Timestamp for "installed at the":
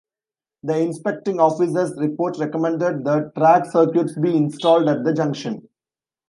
4.35-5.13